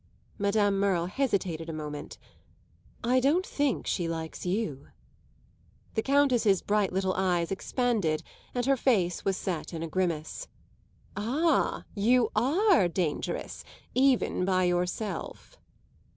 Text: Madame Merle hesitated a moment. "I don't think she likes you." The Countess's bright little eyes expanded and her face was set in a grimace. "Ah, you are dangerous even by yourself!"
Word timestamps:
Madame 0.39 0.79
Merle 0.79 1.05
hesitated 1.05 1.69
a 1.69 1.73
moment. 1.73 2.17
"I 3.03 3.19
don't 3.19 3.45
think 3.45 3.85
she 3.85 4.07
likes 4.07 4.47
you." 4.47 4.87
The 5.93 6.01
Countess's 6.01 6.63
bright 6.63 6.91
little 6.91 7.13
eyes 7.13 7.51
expanded 7.51 8.23
and 8.55 8.65
her 8.65 8.75
face 8.75 9.23
was 9.23 9.37
set 9.37 9.75
in 9.75 9.83
a 9.83 9.87
grimace. 9.87 10.47
"Ah, 11.15 11.83
you 11.93 12.31
are 12.35 12.87
dangerous 12.87 13.63
even 13.93 14.43
by 14.43 14.63
yourself!" 14.63 15.59